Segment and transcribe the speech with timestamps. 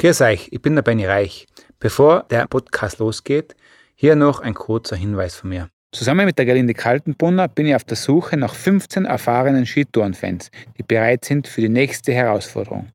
[0.00, 1.46] Grüß euch, ich bin der Benny Reich.
[1.78, 3.54] Bevor der Podcast losgeht,
[3.94, 5.68] hier noch ein kurzer Hinweis von mir.
[5.94, 10.84] Zusammen mit der Gerlinde Kaltenbrunner bin ich auf der Suche nach 15 erfahrenen Skitourenfans, die
[10.84, 12.88] bereit sind für die nächste Herausforderung.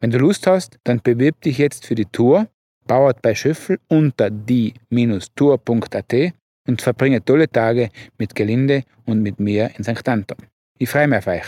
[0.00, 2.48] Wenn du Lust hast, dann bewirb dich jetzt für die Tour,
[2.88, 6.14] bauert bei Schöffel unter die-tour.at
[6.66, 10.08] und verbringe tolle Tage mit Gerlinde und mit mir in St.
[10.08, 10.38] Anton.
[10.76, 11.44] Ich freue mich auf euch.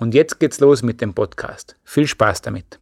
[0.00, 1.76] Und jetzt geht's los mit dem Podcast.
[1.84, 2.80] Viel Spaß damit.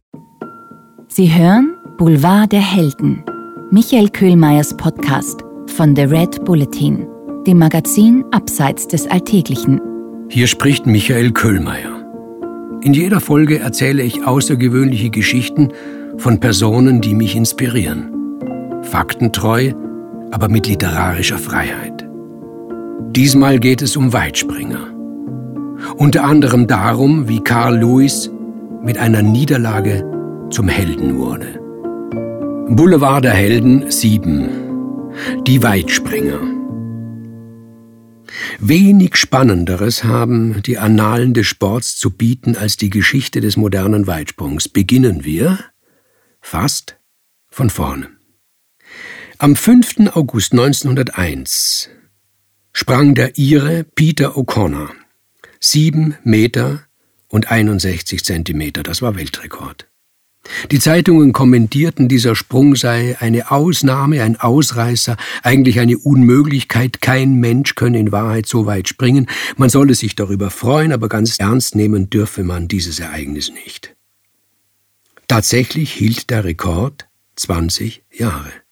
[1.09, 3.23] Sie hören Boulevard der Helden,
[3.69, 5.43] Michael Köhlmeiers Podcast
[5.75, 7.05] von The Red Bulletin,
[7.45, 9.79] dem Magazin Abseits des Alltäglichen.
[10.27, 12.03] Hier spricht Michael Köhlmeier.
[12.81, 15.69] In jeder Folge erzähle ich außergewöhnliche Geschichten
[16.17, 18.09] von Personen, die mich inspirieren.
[18.81, 19.73] Faktentreu,
[20.31, 22.07] aber mit literarischer Freiheit.
[23.11, 24.87] Diesmal geht es um Weitspringer.
[25.97, 28.31] Unter anderem darum, wie Carl Lewis
[28.81, 30.03] mit einer Niederlage
[30.49, 31.62] zum Helden wurde.
[32.69, 35.43] Boulevard der Helden 7.
[35.45, 36.39] Die Weitspringer.
[38.59, 44.69] Wenig Spannenderes haben die Annalen des Sports zu bieten als die Geschichte des modernen Weitsprungs.
[44.69, 45.59] Beginnen wir
[46.41, 46.97] fast
[47.49, 48.09] von vorne.
[49.37, 50.15] Am 5.
[50.15, 51.89] August 1901
[52.71, 54.89] sprang der Ire Peter O'Connor
[55.59, 56.85] sieben Meter
[57.29, 58.83] und 61 Zentimeter.
[58.83, 59.87] Das war Weltrekord.
[60.71, 67.01] Die Zeitungen kommentierten, dieser Sprung sei eine Ausnahme, ein Ausreißer, eigentlich eine Unmöglichkeit.
[67.01, 69.27] Kein Mensch könne in Wahrheit so weit springen.
[69.55, 73.95] Man solle sich darüber freuen, aber ganz ernst nehmen dürfe man dieses Ereignis nicht.
[75.27, 78.62] Tatsächlich hielt der Rekord 20 Jahre.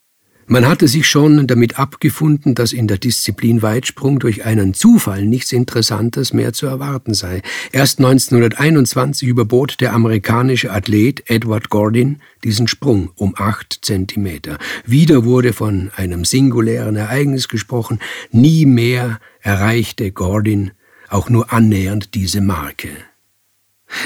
[0.52, 5.54] Man hatte sich schon damit abgefunden, dass in der Disziplin Weitsprung durch einen Zufall nichts
[5.54, 7.42] Interessantes mehr zu erwarten sei.
[7.72, 14.58] Erst 1921 überbot der amerikanische Athlet Edward Gordon diesen Sprung um acht Zentimeter.
[14.86, 18.00] Wieder wurde von einem singulären Ereignis gesprochen.
[18.34, 20.72] Nie mehr erreichte Gordon
[21.08, 22.90] auch nur annähernd diese Marke.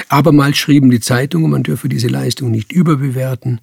[0.10, 3.62] Abermals schrieben die Zeitungen, man dürfe diese Leistung nicht überbewerten.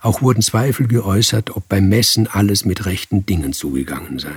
[0.00, 4.36] Auch wurden Zweifel geäußert, ob beim Messen alles mit rechten Dingen zugegangen sei.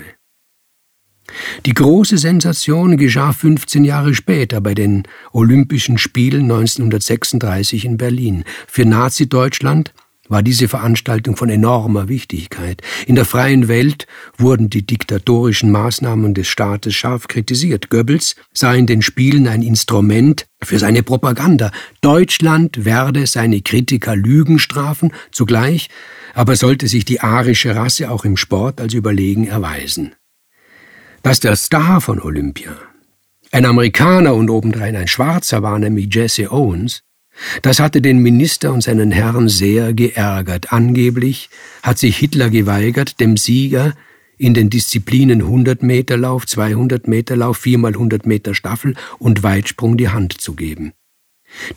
[1.65, 8.43] Die große Sensation geschah 15 Jahre später bei den Olympischen Spielen 1936 in Berlin.
[8.67, 9.93] Für Nazi-Deutschland
[10.31, 12.81] war diese Veranstaltung von enormer Wichtigkeit.
[13.05, 17.89] In der freien Welt wurden die diktatorischen Maßnahmen des Staates scharf kritisiert.
[17.89, 21.71] Goebbels sah in den Spielen ein Instrument für seine Propaganda.
[21.99, 25.89] Deutschland werde seine Kritiker Lügen strafen, zugleich
[26.33, 30.15] aber sollte sich die arische Rasse auch im Sport als überlegen erweisen.
[31.23, 32.77] Dass der Star von Olympia
[33.51, 37.03] ein Amerikaner und obendrein ein Schwarzer war, nämlich Jesse Owens,
[37.61, 40.71] das hatte den Minister und seinen Herrn sehr geärgert.
[40.71, 41.49] Angeblich
[41.83, 43.93] hat sich Hitler geweigert, dem Sieger
[44.37, 49.43] in den Disziplinen 100 Meter Lauf, 200 Meter Lauf, 4 mal 100 Meter Staffel und
[49.43, 50.93] Weitsprung die Hand zu geben.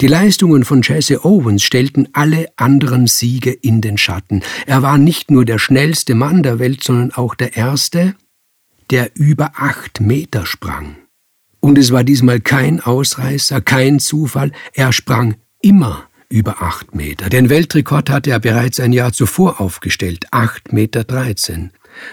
[0.00, 4.42] Die Leistungen von Jesse Owens stellten alle anderen Siege in den Schatten.
[4.66, 8.15] Er war nicht nur der schnellste Mann der Welt, sondern auch der erste,
[8.91, 10.97] der über acht Meter sprang.
[11.60, 17.28] Und es war diesmal kein Ausreißer, kein Zufall, er sprang immer über acht Meter.
[17.30, 21.04] Den Weltrekord hatte er bereits ein Jahr zuvor aufgestellt, acht Meter.
[21.04, 21.70] dreizehn.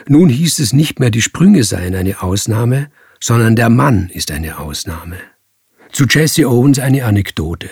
[0.07, 4.59] Nun hieß es nicht mehr, die Sprünge seien eine Ausnahme, sondern der Mann ist eine
[4.59, 5.17] Ausnahme.
[5.91, 7.69] Zu Jesse Owens eine Anekdote.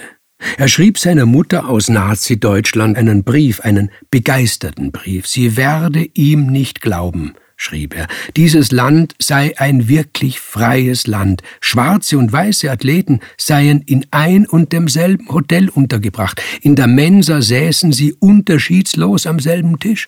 [0.58, 5.28] Er schrieb seiner Mutter aus Nazi-Deutschland einen Brief, einen begeisterten Brief.
[5.28, 11.44] Sie werde ihm nicht glauben, schrieb er, dieses Land sei ein wirklich freies Land.
[11.60, 16.42] Schwarze und weiße Athleten seien in ein und demselben Hotel untergebracht.
[16.62, 20.08] In der Mensa säßen sie unterschiedslos am selben Tisch.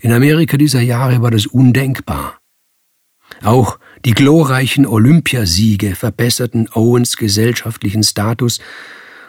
[0.00, 2.38] In Amerika dieser Jahre war das undenkbar.
[3.42, 8.60] Auch die glorreichen Olympiasiege verbesserten Owens gesellschaftlichen Status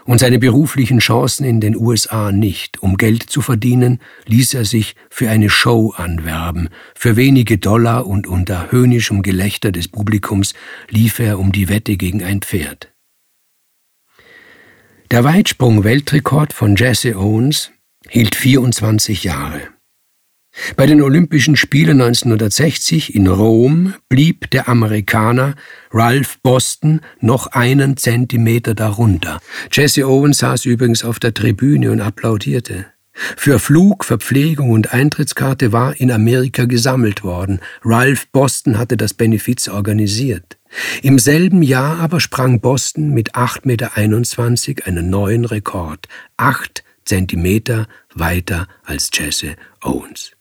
[0.06, 2.82] und seine beruflichen Chancen in den USA nicht.
[2.82, 6.70] Um Geld zu verdienen, ließ er sich für eine Show anwerben.
[6.96, 10.54] Für wenige Dollar und unter höhnischem Gelächter des Publikums
[10.90, 12.92] lief er um die Wette gegen ein Pferd.
[15.12, 17.72] Der Weitsprung-Weltrekord von Jesse Owens
[18.10, 19.75] hielt 24 Jahre.
[20.76, 25.56] Bei den Olympischen Spielen 1960 in Rom blieb der Amerikaner
[25.92, 29.40] Ralph Boston noch einen Zentimeter darunter.
[29.72, 32.86] Jesse Owens saß übrigens auf der Tribüne und applaudierte.
[33.14, 37.62] Für Flug, Verpflegung und Eintrittskarte war in Amerika gesammelt worden.
[37.84, 40.58] Ralph Boston hatte das Benefiz organisiert.
[41.02, 46.08] Im selben Jahr aber sprang Boston mit 8,21 Meter einen neuen Rekord.
[46.36, 50.35] Acht Zentimeter weiter als Jesse Owens.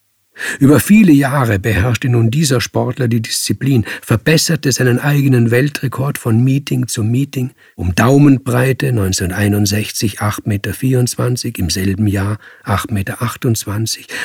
[0.59, 6.89] Über viele Jahre beherrschte nun dieser Sportler die Disziplin, verbesserte seinen eigenen Weltrekord von Meeting
[6.89, 13.23] zu Meeting um Daumenbreite 1961 8,24 Meter, im selben Jahr 8,28 Meter,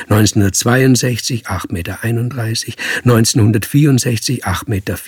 [0.08, 4.98] 1962 8,31 Meter, 1964 8,34 Meter.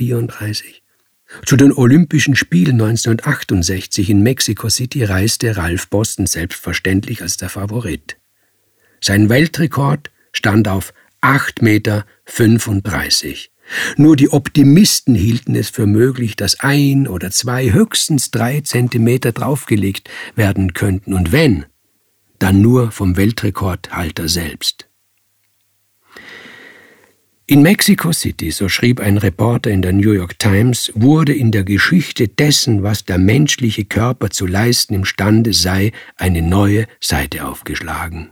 [1.46, 8.18] Zu den Olympischen Spielen 1968 in Mexico City reiste Ralph Boston selbstverständlich als der Favorit.
[9.00, 12.04] Sein Weltrekord stand auf 8,35 Meter.
[13.96, 20.10] Nur die Optimisten hielten es für möglich, dass ein oder zwei, höchstens drei Zentimeter draufgelegt
[20.34, 21.64] werden könnten, und wenn,
[22.38, 24.88] dann nur vom Weltrekordhalter selbst.
[27.46, 31.64] In Mexico City, so schrieb ein Reporter in der New York Times, wurde in der
[31.64, 38.30] Geschichte dessen, was der menschliche Körper zu leisten imstande sei, eine neue Seite aufgeschlagen.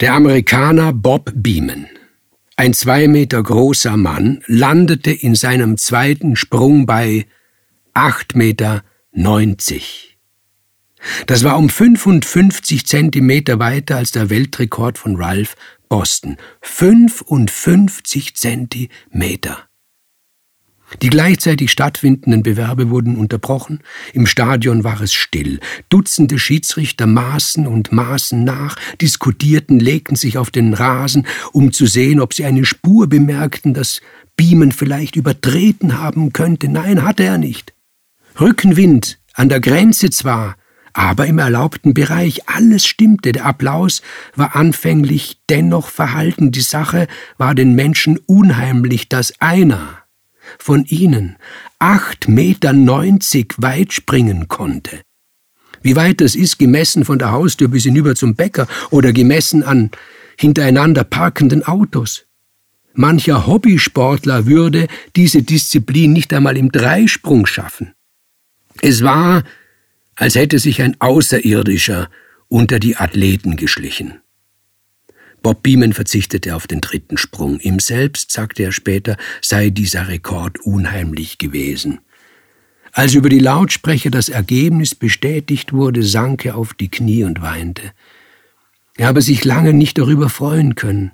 [0.00, 1.86] Der Amerikaner Bob Beeman,
[2.56, 7.26] ein zwei Meter großer Mann, landete in seinem zweiten Sprung bei
[7.92, 8.82] acht Meter
[9.12, 10.18] neunzig.
[11.26, 15.54] Das war um 55 Zentimeter weiter als der Weltrekord von Ralph
[15.88, 16.38] Boston.
[16.62, 19.68] 55 Zentimeter.
[21.02, 23.80] Die gleichzeitig stattfindenden Bewerbe wurden unterbrochen,
[24.12, 25.60] im Stadion war es still.
[25.88, 32.20] Dutzende Schiedsrichter maßen und maßen nach, diskutierten, legten sich auf den Rasen, um zu sehen,
[32.20, 34.00] ob sie eine Spur bemerkten, dass
[34.36, 36.68] Beamen vielleicht übertreten haben könnte.
[36.68, 37.74] Nein, hatte er nicht.
[38.40, 40.56] Rückenwind, an der Grenze zwar,
[40.92, 42.48] aber im erlaubten Bereich.
[42.48, 44.00] Alles stimmte, der Applaus
[44.34, 46.52] war anfänglich dennoch verhalten.
[46.52, 50.03] Die Sache war den Menschen unheimlich, dass einer,
[50.58, 51.36] von ihnen
[51.78, 55.00] acht Meter neunzig weit springen konnte.
[55.82, 59.90] Wie weit das ist, gemessen von der Haustür bis hinüber zum Bäcker oder gemessen an
[60.38, 62.26] hintereinander parkenden Autos.
[62.94, 64.86] Mancher Hobbysportler würde
[65.16, 67.92] diese Disziplin nicht einmal im Dreisprung schaffen.
[68.80, 69.42] Es war,
[70.16, 72.08] als hätte sich ein Außerirdischer
[72.48, 74.20] unter die Athleten geschlichen.
[75.44, 77.60] Bob Beeman verzichtete auf den dritten Sprung.
[77.60, 82.00] Ihm selbst, sagte er später, sei dieser Rekord unheimlich gewesen.
[82.92, 87.92] Als über die Lautsprecher das Ergebnis bestätigt wurde, sank er auf die Knie und weinte.
[88.96, 91.12] Er habe sich lange nicht darüber freuen können.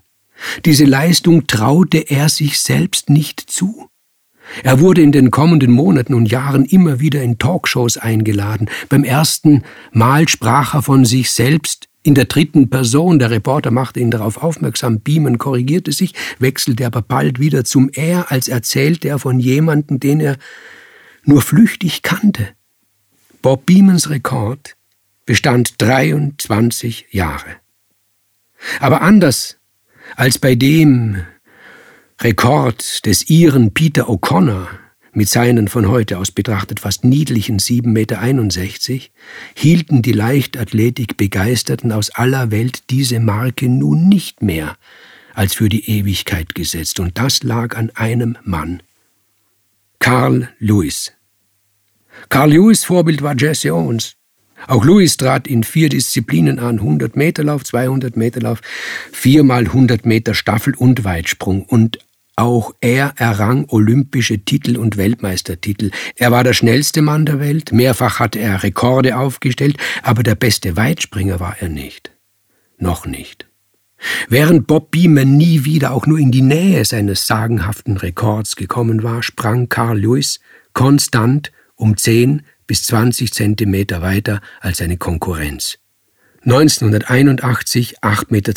[0.65, 3.89] Diese Leistung traute er sich selbst nicht zu.
[4.63, 8.71] Er wurde in den kommenden Monaten und Jahren immer wieder in Talkshows eingeladen.
[8.89, 14.01] Beim ersten Mal sprach er von sich selbst in der dritten Person, der Reporter machte
[14.01, 19.19] ihn darauf aufmerksam, Beeman korrigierte sich, wechselte aber bald wieder zum Er, als erzählte er
[19.19, 20.39] von jemandem, den er
[21.25, 22.49] nur flüchtig kannte.
[23.43, 24.77] Bob Beemans Rekord
[25.27, 27.57] bestand 23 Jahre.
[28.81, 29.59] Aber anders
[30.17, 31.25] als bei dem
[32.21, 34.67] Rekord des Iren Peter O'Connor,
[35.13, 39.11] mit seinen von heute aus betrachtet fast niedlichen 7,61 Meter
[39.55, 44.77] hielten die Leichtathletik-Begeisterten aus aller Welt diese Marke nun nicht mehr
[45.35, 48.83] als für die Ewigkeit gesetzt, und das lag an einem Mann.
[49.99, 51.13] Carl Lewis.
[52.29, 54.17] Carl Lewis Vorbild war Jesse Owens.
[54.67, 58.61] Auch Lewis trat in vier Disziplinen an, 100 Meter Lauf, 200 Meter Lauf,
[59.13, 61.63] viermal 100 Meter Staffel und Weitsprung.
[61.63, 61.99] Und
[62.41, 65.91] auch er errang olympische Titel und Weltmeistertitel.
[66.17, 70.77] Er war der schnellste Mann der Welt, mehrfach hatte er Rekorde aufgestellt, aber der beste
[70.77, 72.11] Weitspringer war er nicht.
[72.79, 73.47] Noch nicht.
[74.29, 79.23] Während Bob Beeman nie wieder auch nur in die Nähe seines sagenhaften Rekords gekommen war,
[79.23, 80.41] sprang Carl Lewis
[80.73, 85.80] konstant um 10 bis 20 Zentimeter weiter als seine Konkurrenz.
[86.45, 88.53] 1981 8,62 Meter,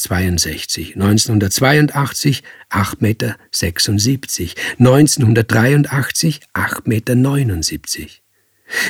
[1.04, 3.36] 1982 8,76 Meter,
[4.80, 8.10] 1983 8,79 Meter.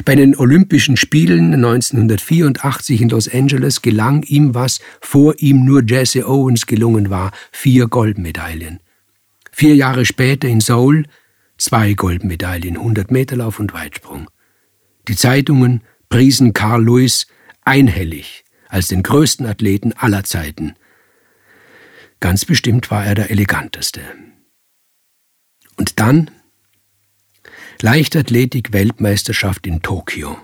[0.05, 6.27] Bei den Olympischen Spielen 1984 in Los Angeles gelang ihm, was vor ihm nur Jesse
[6.27, 8.79] Owens gelungen war, vier Goldmedaillen.
[9.51, 11.05] Vier Jahre später in Seoul
[11.57, 14.29] zwei Goldmedaillen, 100 Meter Lauf und Weitsprung.
[15.07, 17.27] Die Zeitungen priesen Carl Lewis
[17.63, 18.42] einhellig
[18.73, 20.73] als den größten Athleten aller Zeiten.
[22.19, 24.01] Ganz bestimmt war er der eleganteste.
[25.77, 26.31] Und dann
[27.81, 30.39] Leichtathletik-Weltmeisterschaft in Tokio.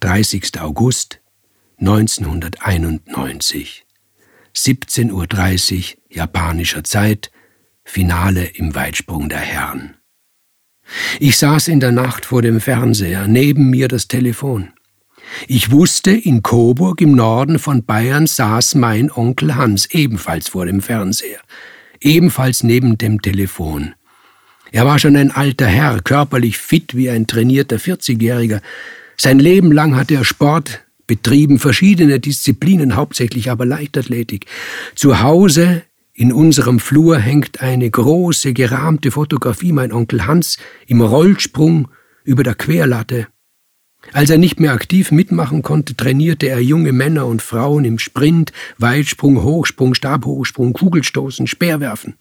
[0.00, 0.58] 30.
[0.60, 1.20] August
[1.78, 3.84] 1991.
[4.54, 5.26] 17.30 Uhr
[6.08, 7.30] japanischer Zeit,
[7.84, 9.98] Finale im Weitsprung der Herren.
[11.20, 14.72] Ich saß in der Nacht vor dem Fernseher, neben mir das Telefon.
[15.48, 20.80] Ich wusste, in Coburg im Norden von Bayern saß mein Onkel Hans ebenfalls vor dem
[20.80, 21.40] Fernseher,
[22.00, 23.94] ebenfalls neben dem Telefon.
[24.72, 28.60] Er war schon ein alter Herr, körperlich fit wie ein trainierter 40-Jähriger.
[29.16, 34.46] Sein Leben lang hatte er Sport betrieben, verschiedene Disziplinen, hauptsächlich aber Leichtathletik.
[34.94, 35.82] Zu Hause
[36.14, 41.88] in unserem Flur hängt eine große, gerahmte Fotografie, mein Onkel Hans im Rollsprung
[42.24, 43.28] über der Querlatte.
[44.12, 48.52] Als er nicht mehr aktiv mitmachen konnte, trainierte er junge Männer und Frauen im Sprint,
[48.78, 52.14] Weitsprung, Hochsprung, Stabhochsprung, Kugelstoßen, Speerwerfen.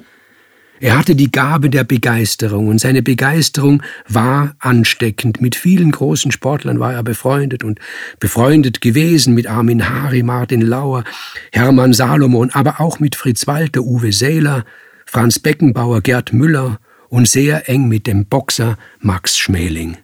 [0.82, 5.40] Er hatte die Gabe der Begeisterung und seine Begeisterung war ansteckend.
[5.40, 7.80] Mit vielen großen Sportlern war er befreundet und
[8.20, 11.06] befreundet gewesen mit Armin Hari, Martin Lauer,
[11.54, 14.66] Hermann Salomon, aber auch mit Fritz Walter, Uwe Seeler,
[15.06, 19.98] Franz Beckenbauer, Gerd Müller und sehr eng mit dem Boxer Max Schmeling.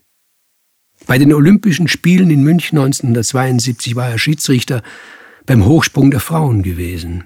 [1.07, 4.81] Bei den Olympischen Spielen in München 1972 war er Schiedsrichter
[5.45, 7.25] beim Hochsprung der Frauen gewesen.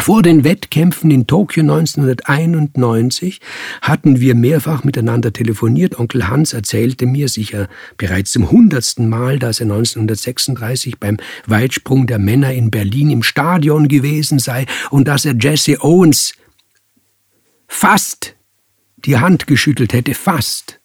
[0.00, 3.40] Vor den Wettkämpfen in Tokio 1991
[3.82, 5.98] hatten wir mehrfach miteinander telefoniert.
[5.98, 12.20] Onkel Hans erzählte mir sicher bereits zum hundertsten Mal, dass er 1936 beim Weitsprung der
[12.20, 16.32] Männer in Berlin im Stadion gewesen sei und dass er Jesse Owens
[17.66, 18.36] fast
[19.04, 20.77] die Hand geschüttelt hätte, fast.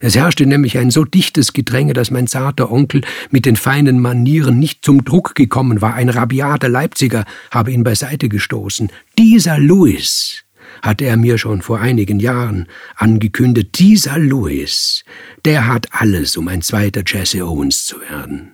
[0.00, 4.58] Es herrschte nämlich ein so dichtes Gedränge, dass mein zarter Onkel mit den feinen Manieren
[4.58, 5.94] nicht zum Druck gekommen war.
[5.94, 8.90] Ein rabiater Leipziger habe ihn beiseite gestoßen.
[9.18, 10.42] Dieser Louis,
[10.82, 12.66] hatte er mir schon vor einigen Jahren
[12.96, 15.04] angekündigt, dieser Louis,
[15.44, 18.52] der hat alles, um ein zweiter Jesse Owens zu werden.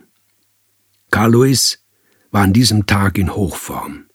[1.10, 1.78] Carl Louis
[2.30, 4.05] war an diesem Tag in Hochform.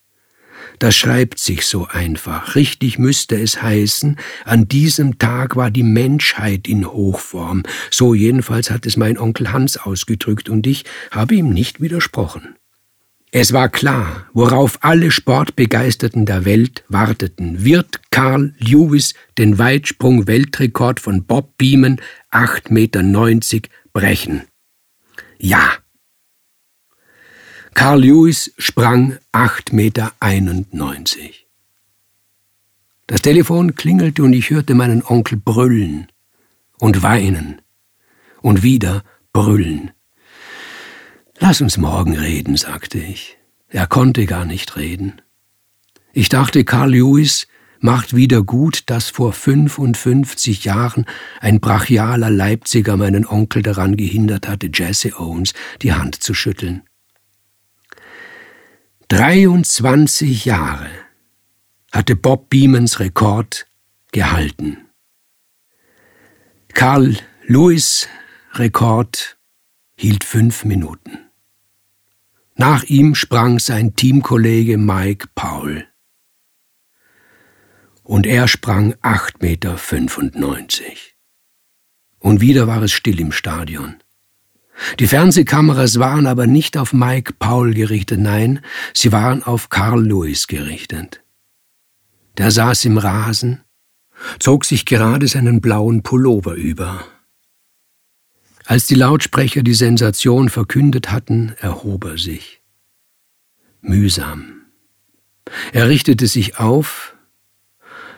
[0.82, 2.56] Das schreibt sich so einfach.
[2.56, 7.62] Richtig müsste es heißen, an diesem Tag war die Menschheit in Hochform.
[7.92, 12.56] So jedenfalls hat es mein Onkel Hans ausgedrückt, und ich habe ihm nicht widersprochen.
[13.30, 17.64] Es war klar, worauf alle Sportbegeisterten der Welt warteten.
[17.64, 24.42] Wird Carl Lewis den Weitsprung-Weltrekord von Bob Beeman 8,90 Meter brechen?
[25.38, 25.74] Ja,
[27.74, 30.12] Carl Lewis sprang 8,91 Meter.
[33.08, 36.08] Das Telefon klingelte und ich hörte meinen Onkel brüllen
[36.80, 37.62] und weinen
[38.42, 39.92] und wieder brüllen.
[41.40, 43.38] Lass uns morgen reden, sagte ich.
[43.70, 45.22] Er konnte gar nicht reden.
[46.14, 47.48] Ich dachte, Carl Lewis
[47.80, 51.06] macht wieder gut, dass vor 55 Jahren
[51.40, 56.84] ein brachialer Leipziger meinen Onkel daran gehindert hatte, Jesse Owens die Hand zu schütteln.
[59.12, 60.90] 23 Jahre
[61.92, 63.68] hatte Bob Beamons Rekord
[64.14, 64.88] gehalten.
[66.74, 68.08] Carl Lewis
[68.54, 69.38] Rekord
[69.98, 71.30] hielt fünf Minuten.
[72.56, 75.86] Nach ihm sprang sein Teamkollege Mike Paul.
[78.04, 80.86] Und er sprang 8,95 Meter.
[82.20, 84.02] Und wieder war es still im Stadion.
[85.00, 88.62] Die Fernsehkameras waren aber nicht auf Mike Paul gerichtet, nein,
[88.94, 91.22] sie waren auf Carl Lewis gerichtet.
[92.38, 93.62] Der saß im Rasen,
[94.40, 97.06] zog sich gerade seinen blauen Pullover über.
[98.66, 102.62] Als die Lautsprecher die Sensation verkündet hatten, erhob er sich.
[103.82, 104.62] Mühsam.
[105.74, 107.16] Er richtete sich auf.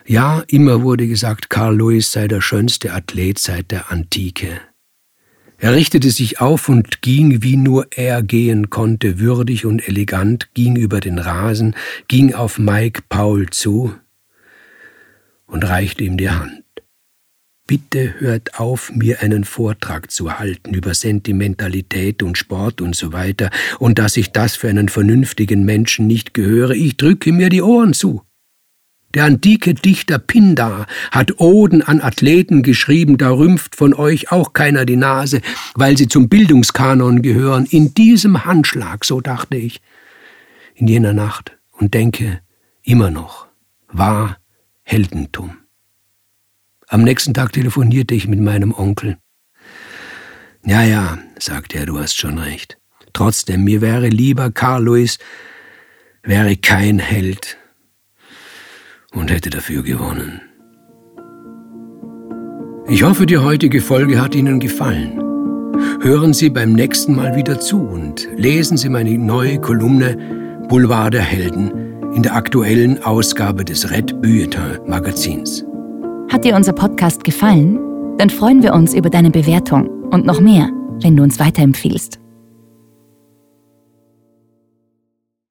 [0.06, 4.60] Ja, immer wurde gesagt, Carl Lewis sei der schönste Athlet seit der Antike.
[5.58, 10.76] Er richtete sich auf und ging, wie nur er gehen konnte, würdig und elegant, ging
[10.76, 11.74] über den Rasen,
[12.08, 13.94] ging auf Mike Paul zu
[15.46, 16.64] und reichte ihm die Hand.
[17.66, 23.48] Bitte hört auf, mir einen Vortrag zu halten über Sentimentalität und Sport und so weiter,
[23.78, 26.72] und dass ich das für einen vernünftigen Menschen nicht gehöre.
[26.72, 28.22] Ich drücke mir die Ohren zu.
[29.14, 34.84] Der antike Dichter Pindar hat Oden an Athleten geschrieben, da rümpft von euch auch keiner
[34.84, 35.40] die Nase,
[35.74, 37.66] weil sie zum Bildungskanon gehören.
[37.66, 39.80] In diesem Handschlag, so dachte ich,
[40.74, 42.40] in jener Nacht und denke
[42.82, 43.46] immer noch,
[43.88, 44.38] war
[44.82, 45.58] Heldentum.
[46.88, 49.16] Am nächsten Tag telefonierte ich mit meinem Onkel.
[50.64, 52.78] Ja, ja, sagte er, du hast schon recht.
[53.12, 55.18] Trotzdem, mir wäre lieber, Carl Louis
[56.22, 57.58] wäre kein Held,
[59.14, 60.40] und hätte dafür gewonnen.
[62.86, 65.18] Ich hoffe, die heutige Folge hat Ihnen gefallen.
[66.02, 71.22] Hören Sie beim nächsten Mal wieder zu und lesen Sie meine neue Kolumne Boulevard der
[71.22, 75.64] Helden in der aktuellen Ausgabe des Red Bulletin Magazins.
[76.30, 77.78] Hat dir unser Podcast gefallen?
[78.18, 80.68] Dann freuen wir uns über deine Bewertung und noch mehr,
[81.02, 82.20] wenn du uns weiterempfiehlst.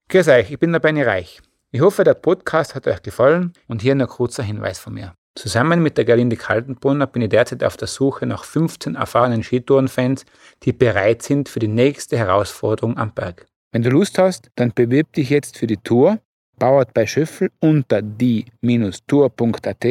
[0.09, 1.41] Grüß euch, ich bin der Benny Reich.
[1.75, 5.15] Ich hoffe, der Podcast hat euch gefallen und hier noch kurzer Hinweis von mir.
[5.33, 10.23] Zusammen mit der Gerlinde Kaltenbrunner bin ich derzeit auf der Suche nach 15 erfahrenen Skitourenfans,
[10.61, 13.47] die bereit sind für die nächste Herausforderung am Berg.
[13.71, 16.19] Wenn du Lust hast, dann bewirb dich jetzt für die Tour,
[16.59, 19.85] bauert bei Schöffel unter die-tour.at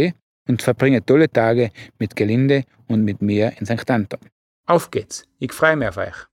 [0.48, 3.90] und verbringe tolle Tage mit Gelinde und mit mir in St.
[3.90, 4.20] Anton.
[4.68, 6.31] Auf geht's, ich freue mich auf euch.